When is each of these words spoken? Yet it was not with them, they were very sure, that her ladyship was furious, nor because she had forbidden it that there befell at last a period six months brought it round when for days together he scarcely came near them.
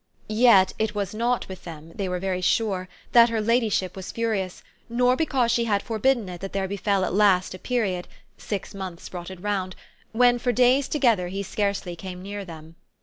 Yet 0.29 0.73
it 0.79 0.95
was 0.95 1.13
not 1.13 1.47
with 1.47 1.63
them, 1.63 1.91
they 1.93 2.09
were 2.09 2.17
very 2.17 2.41
sure, 2.41 2.89
that 3.11 3.29
her 3.29 3.39
ladyship 3.39 3.95
was 3.95 4.11
furious, 4.11 4.63
nor 4.89 5.15
because 5.15 5.51
she 5.51 5.65
had 5.65 5.83
forbidden 5.83 6.27
it 6.27 6.41
that 6.41 6.53
there 6.53 6.67
befell 6.67 7.05
at 7.05 7.13
last 7.13 7.53
a 7.53 7.59
period 7.59 8.07
six 8.35 8.73
months 8.73 9.07
brought 9.09 9.29
it 9.29 9.39
round 9.39 9.75
when 10.11 10.39
for 10.39 10.51
days 10.51 10.87
together 10.87 11.27
he 11.27 11.43
scarcely 11.43 11.95
came 11.95 12.23
near 12.23 12.43
them. 12.43 12.77